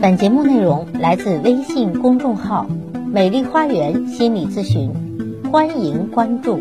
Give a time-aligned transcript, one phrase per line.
[0.00, 2.66] 本节目内容来自微信公众号
[3.12, 4.92] “美丽花园心理咨询”，
[5.50, 6.60] 欢迎关注。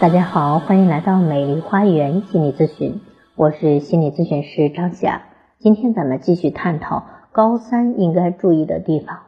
[0.00, 3.00] 大家好，欢迎来到美丽花园心理咨询，
[3.36, 5.22] 我是心理咨询师张霞。
[5.60, 9.20] 今天咱们继续探讨高三应该注意的地方。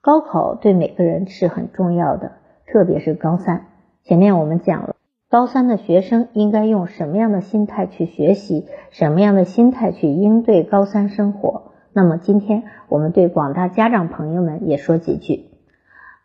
[0.00, 2.32] 高考对每个人是很重要的，
[2.66, 3.66] 特别是高三。
[4.04, 4.96] 前面我们讲了，
[5.28, 11.65] 高三的学生应该用什么样的心态去学习，什么样的心态去应对高三生活。
[11.96, 15.46] 那么今天我们对广大家长朋友们也说几句。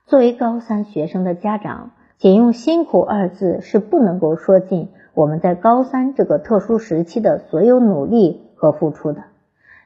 [0.05, 9.23] 作为高三学生的家长，仅用辛苦二字是不能够说尽我们在高三这个特殊时期的所有努力和付出的。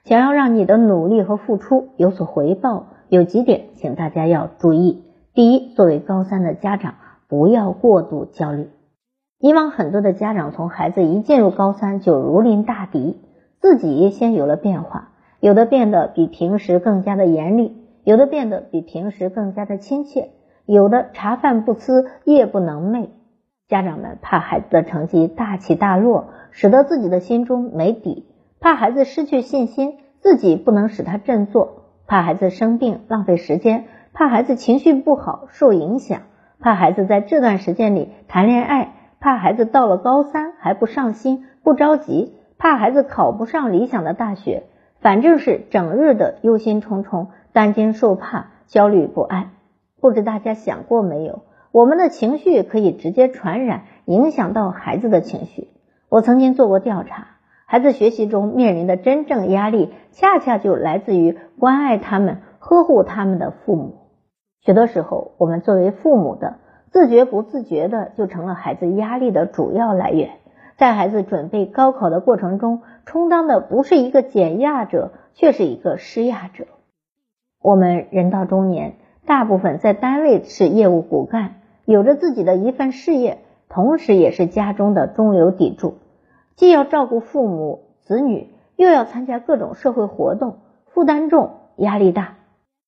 [0.05, 5.03] 想要让你的努力和付出有所回报，有几点请大家要注意。
[5.35, 6.95] 第一，作为高三的家长，
[7.27, 8.71] 不要过度焦虑。
[9.37, 13.19] 以往很多的家长从孩子一进入高三就如临大敌，
[13.61, 15.11] 自己先有了变化。
[15.39, 20.29] 有的变得比平时更加的严厉，有的变得比平时更加的亲切，
[20.65, 23.09] 有的茶饭不思，夜不能寐。
[23.67, 28.25] 家长们怕孩子的成绩大起大落，使得自己的心中没底；
[28.59, 36.19] 怕孩子失去信心，自己不能使他振作；怕孩子生病浪费时间；怕孩子情绪不好受影响；
[36.59, 44.63] 怕孩子在这段时间里谈恋爱；怕孩子到了高三还不上心不着急；怕孩子考不上理想的大学。
[45.05, 49.51] 反正是整日的忧心忡忡、担惊受怕、焦虑不安。
[50.01, 51.43] 不知大家想过没有？
[51.71, 55.67] 我们的情绪可以直接传染，影响到孩子的情绪。
[56.09, 57.27] 我曾经做过调查，
[57.67, 63.97] 孩子学习中面临的真正压力，恰恰就来自于关爱他们、呵护他们的父母。
[64.61, 66.55] 许多时候，我们作为父母的，
[66.89, 70.31] 自觉不自觉的就成了孩子压力的主要来源。
[70.77, 76.65] 在孩子准备高考的过程中，充当的不是一个减压者，却是一个施压者。
[77.61, 85.95] 我们人到中年，大部分在单位是业务骨干，有着自己的一份事业，同时也是家中的中流砥柱，
[86.55, 92.35] 既要照顾父母子女，又要参加各种社会活动，负担重，压力大。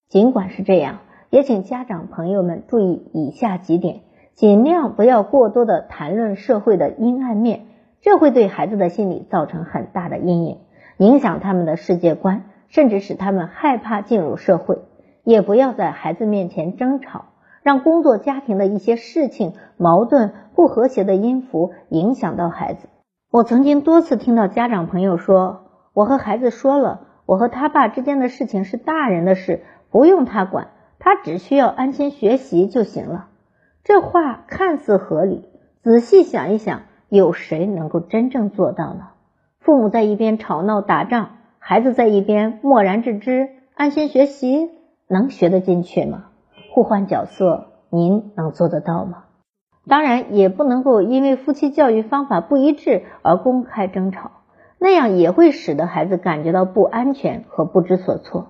[0.09, 0.99] 尽管是这样，
[1.29, 4.01] 也请家长朋友们注意以下几点，
[4.33, 7.65] 尽量不要过多的谈论社会的阴暗面。
[8.01, 10.59] 这会对孩子的心理造成很大的阴影，
[10.97, 14.79] 影响他们的世界观，甚至使他们害怕进入社会。
[15.23, 17.25] 也不要在孩子面前争吵，
[17.61, 22.87] 让工作、家庭的一些事情、矛盾、不和谐的音符影响到孩子。
[23.29, 33.27] 我曾经多次听到家长朋友说：“我和孩子说了，我和他爸之间的事情是大人的事，不用他管，他只需要安心学习就行了。”
[33.83, 35.49] 这话看似合理，
[35.81, 36.83] 仔细想一想。
[37.09, 39.09] 有谁能够真正做到呢？
[39.59, 41.29] 父母在一边吵闹打仗，
[41.59, 44.69] 孩子在一边默然置之，安心学习，
[45.07, 46.25] 能学得进去吗？
[46.71, 49.23] 互换角色，您能做得到吗？
[49.87, 54.31] 当然，也不能够因为夫妻教育方法不一致而公开争吵，
[54.79, 58.49] 那样也会使得孩子感觉到不安全和不知所措。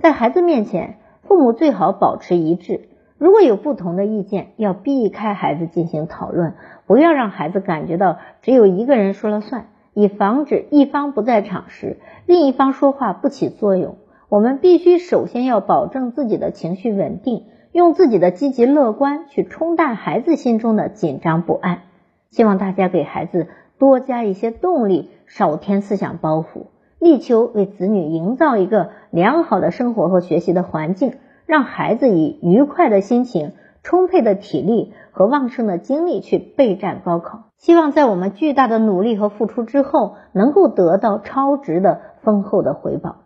[0.00, 2.88] 在孩子面前，父母最好保持一致。
[3.22, 6.54] 如果有不同的意见，要避开孩子进行讨论，
[6.88, 13.94] 不要让孩子感觉到只有一个人说了算，以防止一方不在场时，另一方说话不起作用。
[14.28, 21.82] 我们必须首先要保证自己的情绪稳定，用自己的积极乐观去冲淡孩子心中的紧张不安。
[22.30, 23.46] 希望大家给孩子
[23.78, 26.64] 多加一些动力，少添思想包袱，
[26.98, 31.12] 力求为子女营造一个良好的生活和学习的环境。
[31.46, 43.16] 让孩子以愉快的心情、充沛的体力和旺盛的精力去备战高考，希望在我们巨大的努力和付出之后，能够得到超值的丰厚的回报。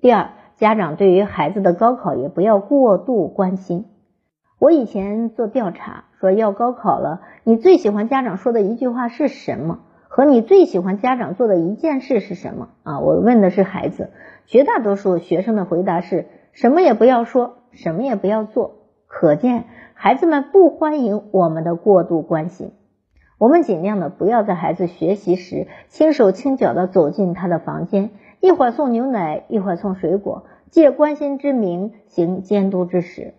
[0.00, 3.86] 第二，家长对于孩子的高考也不要过度关心。
[4.58, 9.80] 我以前做调查说要高考了，你最喜欢家长说的一句话是什么？
[10.08, 12.68] 和你最喜欢家长做的一件事是什么？
[12.84, 14.10] 啊，我问的是孩子，
[14.46, 17.58] 绝大多数学生的回答是什么也不要说。
[17.76, 18.76] 什么也不要做，
[19.08, 19.64] 可见
[19.94, 22.70] 孩子们不欢迎我们的过度关心。
[23.36, 33.34] 我们尽量的不要在孩子学习时轻手轻脚的走进他的房间，一会儿送牛奶，一会儿送水果，借关心之名行监督之实。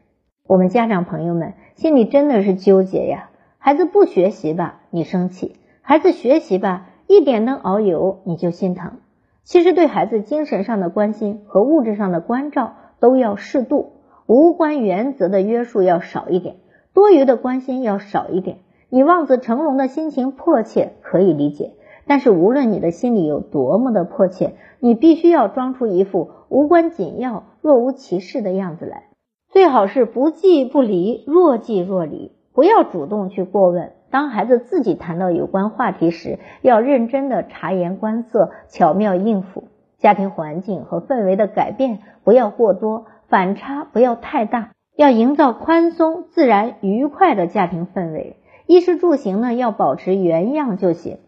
[0.45, 3.29] 我们家长朋友们心里真的是纠结呀。
[3.57, 8.97] 孩子不学习吧，你生气；孩子学习吧，一点灯熬油你就心疼。
[9.43, 12.73] 其实对孩子精神上的关心和物质上的关照
[13.05, 13.91] 都要适度。
[14.25, 16.55] 无关原则的约束要少一点，
[16.95, 18.57] 多余的关心要少一点。
[18.89, 21.73] 你望子成龙的心情迫切可以理解，
[22.07, 29.03] 但是无论你的心里有多么的迫切，你必须要装出一副无关紧要、若无其事的样子来，
[29.51, 33.91] 最好是不即不离，若即若离，不要主动去过问。
[34.09, 39.65] 当孩子自己谈到有关话题时，要认真的察言观色，巧妙应付。
[39.97, 48.37] 家庭环境和氛围的改变不要过多，反差不要太大，要营造宽松、自然、愉快的家庭氛围。
[48.67, 51.19] 衣食住行呢，要保持原样就行。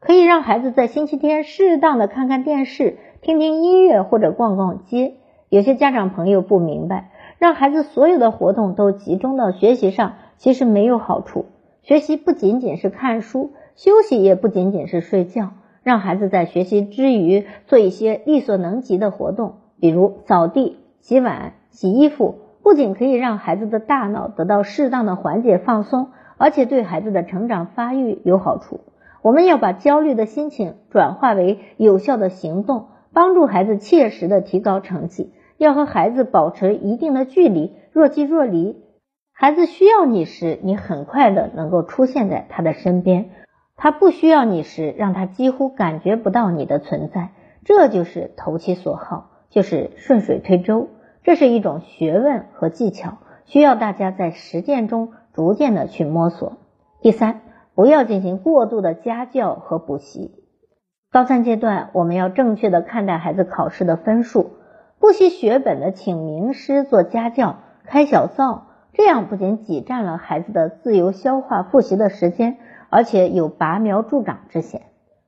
[0.00, 5.14] 可以让孩子在星期天适当的看看电视、听听音乐或者逛逛街。
[5.48, 11.46] 有些家长朋友不明白，让孩子所有的活动都集中到学习上，其实没有好处。
[11.82, 15.52] 学习不仅仅是看书，休息也不仅仅是睡觉。
[15.84, 26.08] 让孩子在学习之余做一些力所能及的活动，比如扫地、洗碗、洗衣服，不仅可以让孩子的大脑得到适当的缓解放松，
[26.38, 28.80] 而且对孩子的成长发育有好处。
[29.22, 35.32] 我们要把焦虑的心情转化为有效的行动，帮助孩子切实的提高成绩。
[35.56, 38.82] 要和孩子保持一定的距离，若即若离。
[39.32, 43.30] 孩子需要你时，你很快的能够出现在他的身边。
[43.76, 47.30] 他不需要你时，让他几乎感觉不到你的存在，
[47.64, 50.88] 这就是投其所好，就是顺水推舟。
[51.22, 56.58] 这是一种学问和技巧，需要大家在实践中逐渐的去摸索。
[57.00, 57.40] 第三，
[57.74, 60.32] 不要进行过度的家教和补习。
[61.10, 64.50] 高三阶段，我们要正确的看待孩子考试的分数，
[64.98, 72.58] 不惜血本的请名师做家教，开小灶，这样不仅挤占了孩子的自由消化复习的时间。
[72.94, 74.82] 而且有拔苗助长之嫌，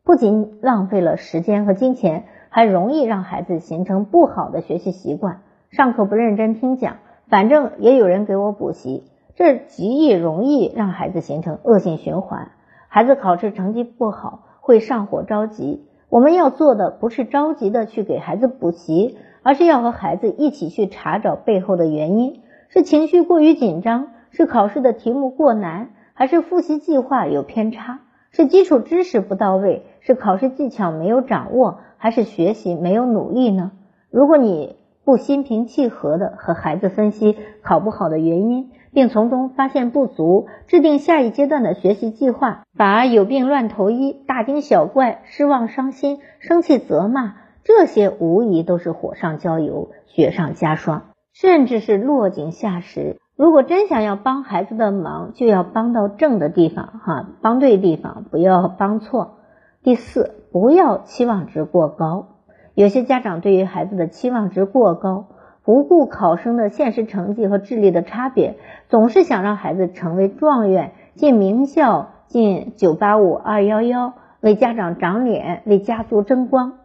[0.05, 5.41] 不仅浪费了时间和金钱，还容易让孩子形成不好的学习习惯。
[5.73, 12.53] 上课不认真听讲，反正也有人给我补习，这极易容易让孩子形成恶性循环。
[12.87, 15.89] 孩子考试成绩不好，会上火着急。
[16.09, 25.91] 我们要做的不是着急的去给孩子补习，而是要和孩子一起去查找背后的原因：是情绪过于紧张，是考试的题目过难。
[26.19, 33.73] 还是复习计划有偏差，是基础知识不到位，是考试技巧没有掌握，还是学习没有努力呢？
[34.11, 51.03] 如果你不心平气和的和孩子分析考不好的原因，并从中发现不足，制定下一阶段的学习计划，反而有病乱投医，大惊小怪，失望伤心，生气责骂，这些无疑都是火上浇油，雪上加霜，
[51.35, 53.19] 甚至是落井下石。
[53.37, 59.37] 如果真想要帮孩子的忙，就要帮到正的地方，哈，帮对地方，不要帮错。
[59.83, 62.29] 第四，不要期望值过高。
[62.75, 65.27] 有些家长对于孩子的期望值过高，
[65.65, 68.57] 不顾考生的现实成绩和智力的差别，
[68.89, 76.79] 总是想让孩子成为状元，进名校，进九八五、二幺幺，为家长长脸，为家族争光。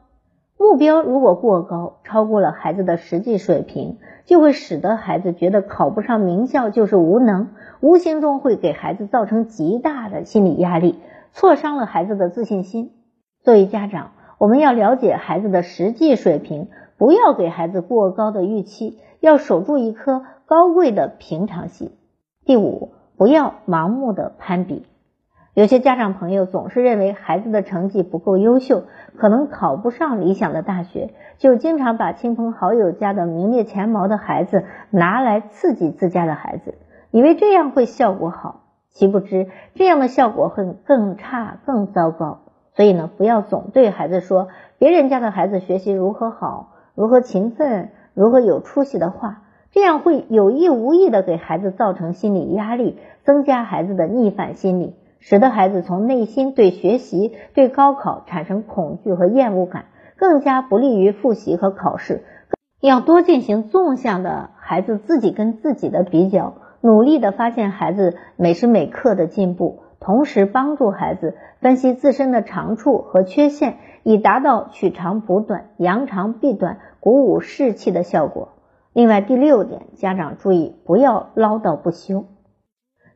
[0.61, 7.47] 目标如果过高，超过了孩子的实际水平，就会使得孩子觉得考不上名校就是无能，
[7.79, 10.99] 无形中会给孩子造成极大的心理压力，
[11.33, 12.91] 挫伤了孩子的自信心。
[13.41, 21.89] 作为家长，我们要了解孩子的实际水平，不要给孩子过高的预期，要守住一颗高贵的平常心。
[22.45, 24.85] 第五，不要盲目的攀比。
[25.53, 28.83] 有些家长朋友总是认为孩子的成绩不够优秀，
[29.17, 36.75] 可能考不上理想的大学，就经常把亲朋好友家的名列前茅的孩子拿来刺激自家的孩子，
[37.11, 38.61] 以为这样会效果好，
[38.91, 42.39] 岂不知这样的效果会更差、更糟糕。
[42.73, 44.47] 所以呢，不要总对孩子说
[44.77, 54.95] 别人家的孩子学习如何好、如何勤奋、如何有出息的话，这样会有意无意的给孩子造成心理压力，增加孩子的逆反心理。
[55.21, 59.85] 使得孩子从内心对学习、对高考产生恐惧和厌恶感，
[60.17, 62.23] 更加不利于复习和考试。
[62.81, 78.49] 要多进行纵向的孩子自己跟自己的比较，努力的发现孩子每时每刻的进步，同时帮助孩子分析自身的长处和缺陷，以达到取长补短、扬长避短、鼓舞士气的效果。
[78.93, 82.25] 另外，第六点，家长注意不要唠叨不休。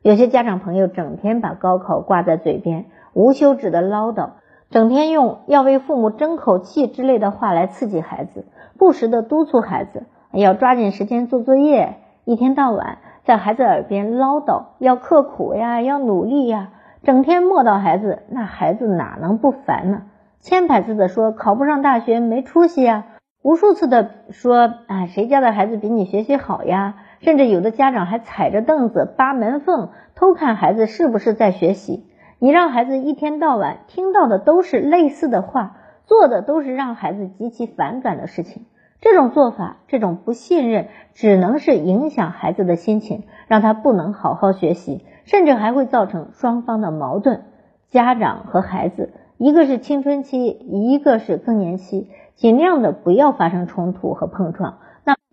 [0.06, 4.34] 有些家长朋友整天把高考挂在嘴边，无休止的唠叨，
[4.70, 8.44] 整天用要为父母争口气之类的话来刺激孩子，
[8.78, 16.68] 不时的督促孩子要抓紧时间做作业，一天到晚在孩子耳边唠叨要刻苦呀，要努力呀，
[17.02, 20.02] 整天磨叨孩子，那孩子哪能不烦呢？
[20.38, 23.06] 千百次的说考不上大学没出息呀，
[23.42, 26.94] 无数次的说啊谁家的孩子比你学习好呀？
[27.20, 32.04] 甚至有的家长还踩着凳子扒门缝偷看孩子是不是在学习，
[32.38, 38.66] 你让孩子一天到晚听到的都是类似的话，做的都是让孩子极其反感的事情。
[39.00, 47.42] 这种做法，这种不信任，只能是影响孩子的心情，让他不能好好学习，甚至还会造成双方的矛盾。
[47.90, 54.78] 家长和孩子，一个是青春期，一个是更年期，尽量的不要发生冲突和碰撞，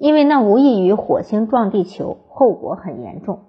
[0.04, 3.40] 因为那无异于火星撞地球，后果很严重。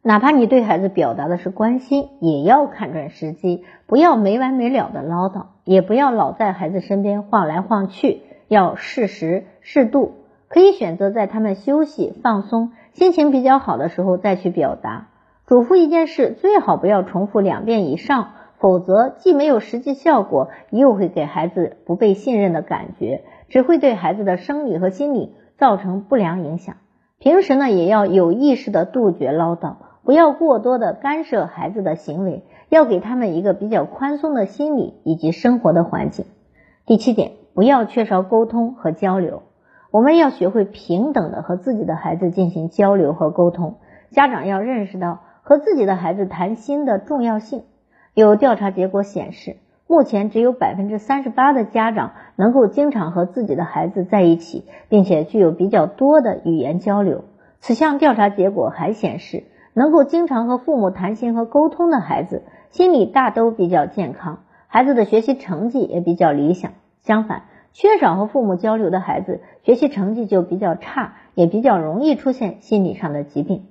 [0.00, 10.12] 哪怕你对孩子表达的是关心，也要看准时机，不要没完没了的唠叨，也不要老在孩子身边晃来晃去，要适时适度。
[10.48, 15.08] 可以选择在他们休息、放松、心情比较好的时候再去表达。
[15.46, 26.76] 嘱咐一件事，最好不要重复两遍以上，否则既没有实际效果，又会给孩子不被信任的感觉，只会对孩子的生理和心理造成不良影响。
[27.18, 29.74] 平时呢，也要有意识的杜绝唠叨。
[30.04, 36.24] 不要过多的干涉孩子的行为，要给他们一个比较宽松的心理以及生活的环境。
[36.86, 39.42] 第七点，不要缺少沟通和交流。
[39.90, 43.76] 我们要学会平等的和自己的孩子进行交流和沟通。
[44.10, 47.64] 家长要认识到和自己的孩子谈心的重要性。
[48.14, 49.56] 有调查结果显示，
[49.88, 57.24] 目前只有百分之三十八的家长能够经常和自己的孩子在一起，并且具有比较多的语言交流。
[57.58, 59.44] 此项调查结果还显示。
[59.74, 66.72] 能够经常和父母谈心和沟通的孩子，心理大都比较健康，孩子的学习成绩也比较理想。
[67.00, 67.42] 相反，
[67.72, 73.66] 缺少和父母交流的孩子，学习成绩就比较差，也比较容易出现心理上的疾病。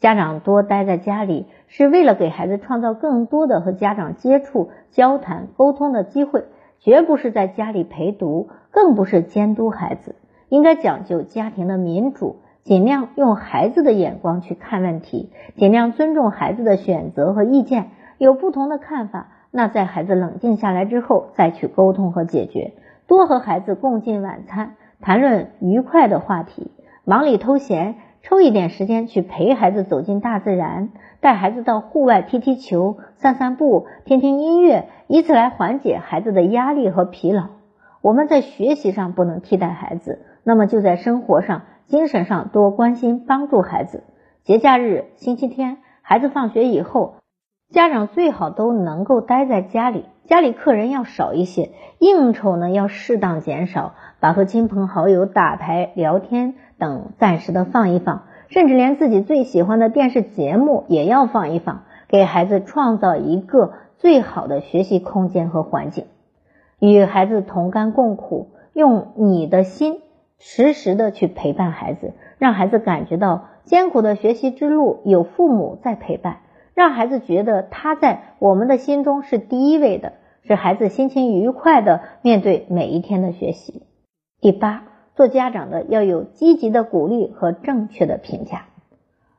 [0.00, 6.44] 家长多待在家里，是为了给孩子创造更多的和家长接触、交谈、沟通的机会，
[6.80, 10.16] 绝不是在家里陪读，更不是监督孩子。
[10.48, 12.36] 应该讲究家庭的民主。
[12.62, 17.88] 尽量用孩子的眼光去看问题，尽量尊重孩子的选择和意见。
[18.18, 22.74] 有不同的看法，那在孩子冷静下来之后再去沟通和解决。
[23.06, 26.70] 多和孩子共进晚餐，谈论愉快的话题。
[27.04, 37.48] 忙里偷闲，抽一点时间去陪孩子走进大自然，带孩子到户外踢踢球、散散步、听听音乐，以此来缓解孩子的压力和疲劳。
[38.02, 41.62] 我们在学习上不能替代孩子，那么就在生活上。
[41.86, 44.04] 精神上多关心帮助孩子，
[44.44, 47.14] 节假日、星期天，孩子放学以后，
[47.68, 66.06] 家长最好都能够待在家里，家里客人要少一些，应酬呢要适当减少，把和亲朋好友打牌、聊天等暂时的放一放，甚至连自己最喜欢的电视节目也要放一放，给孩子创造一个最好的学习空间和环境，
[66.80, 70.00] 与孩子同甘共苦，用你的心。
[70.42, 76.38] 时时的去陪伴孩子，让孩子感觉到艰苦的学习之路有父母在陪伴，
[76.72, 83.82] 让孩子觉得他在我们的心中是第一位的，使孩子心情愉快的面对每一天的学习。
[84.40, 84.84] 第八，
[85.20, 88.62] 做家长的要有积极的鼓励和正确的评价。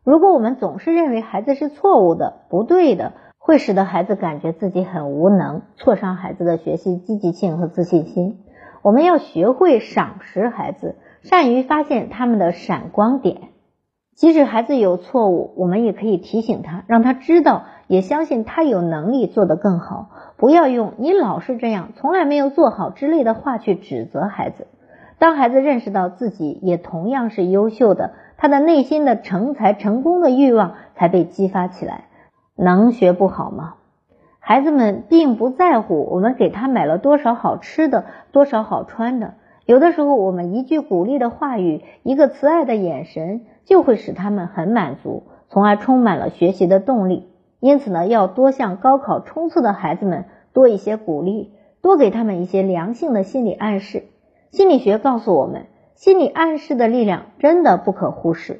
[0.04, 8.42] 如果我们总是认为孩子是错误的、不对的，会使得孩子感觉自己很无能，挫伤孩子的学习积极性和自信心。
[8.84, 13.50] 我们要学会赏识孩子，善于发现他们的闪光点。
[14.14, 20.12] 即使孩子有错误，我们也可以提醒他，让他知道，也相信他有能力做得更好。
[20.38, 24.68] 不要用“你老是这样，从来没有做好”之类的话去指责孩子。
[25.22, 32.06] 当孩子认识到自己也同样是优秀的，他的内心的成才、成功的欲望才被激发起来。
[32.56, 33.76] 能学不好吗？
[34.40, 39.36] 孩子们并不在乎我们给他买了多少好吃的，多少好穿的。
[39.68, 47.30] 有的时候，我们一句鼓励的话语，一个慈爱的眼神，就会使他们很满足，从而充满了学习的动力。
[47.60, 51.52] 因此呢，要多向高考冲刺的孩子们多一些鼓励，
[51.84, 54.06] 多给他们一些良性的心理暗示。
[54.52, 58.60] 心理学告诉我们，心理暗示的力量真的不可忽视。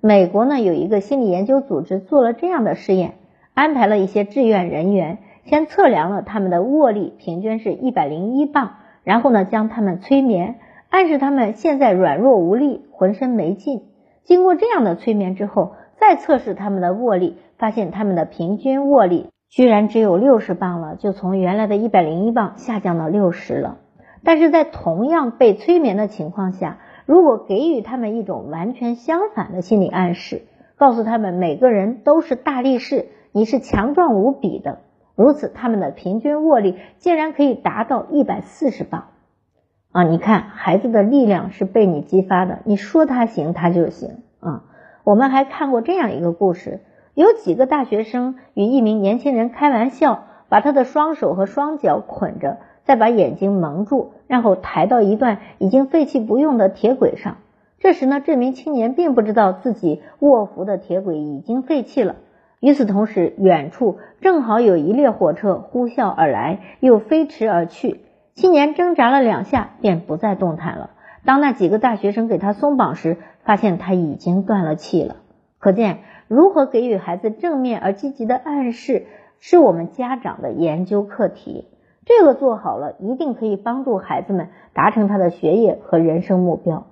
[0.00, 3.14] 美国呢，有一个心理研究组织做了这样的试验。
[3.52, 13.82] 安排了一些志愿人员，先测量了他们的握力，平均是一百零一磅，然后呢，将他们催眠，暗示他们现在软弱无力，浑身没劲。
[14.22, 23.78] 经过这样的催眠之后，再测试他们的握力，发现他们的平均握力居然只有六十磅了，就从原来的一百零一磅下降到六十了。
[24.24, 30.42] 但是在同样被催眠的情况下，如果给予他们一种完全相反的心理暗示，
[30.76, 33.08] 告诉他们每个人都是大力士。
[33.34, 34.80] 你是强壮无比的，
[35.16, 39.04] 如此他们的平均握力竟然可以达到一百四十磅
[39.90, 40.02] 啊！
[40.02, 44.64] 你看孩子的力量是被你激发的，你说他行他就行啊！
[45.04, 46.80] 我们还看过这样一个故事，
[47.14, 57.36] 有几个大学生与一名年轻人开玩笑，把他的双手和双脚捆着，再把眼睛蒙住，然后抬到一段已经废弃不用的铁轨上。
[57.78, 62.16] 这时呢，这名青年并不知道自己卧服的铁轨已经废弃了。
[62.60, 68.02] 与此同时，远处正好有一列火车呼啸而来，又飞驰而去。
[68.34, 70.90] 青年挣扎了两下，便不再动弹了。
[71.24, 75.16] 当那几个大学生给他松绑时，发现他已经断了气了。
[75.58, 75.98] 可见，
[76.28, 79.06] 如何给予孩子正面而积极的暗示，
[79.40, 81.66] 是我们家长的研究课题。
[82.18, 86.84] 这个做好了，一定可以帮助孩子们达成他的学业和人生目标。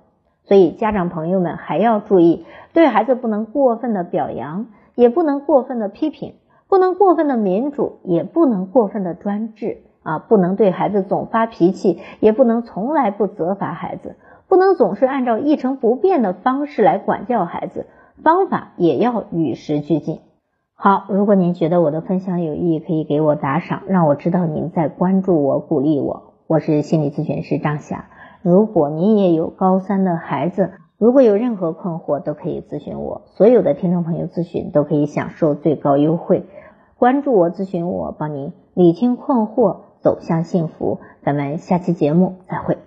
[0.43, 4.67] 所以，家长朋友们还要注意，对孩子不能过分的表扬。
[4.93, 6.33] 也不能过分的批评，
[6.67, 10.19] 不能过分的民主，也不能过分的专制啊！
[10.19, 14.17] 不能对孩子总发脾气，也不能从来不责罚孩子，
[14.49, 17.87] 不能总是按照一成不变的方式来管教孩子，
[18.21, 20.19] 方法也要与时俱进。
[20.83, 26.33] 好，如果您觉得我的分享有意义，可以给我打赏，让我知道您在关注我、鼓励我。
[26.47, 28.05] 我是心理咨询师张霞。
[28.41, 33.21] 如果您也有高三的孩子，如果有任何困惑，都可以咨询我。
[33.27, 36.47] 所有的听众朋友咨询都可以享受最高优惠。
[36.97, 40.97] 关注我，咨询我，帮您理清困惑，走向幸福。
[41.21, 42.79] 咱们下期节目再会。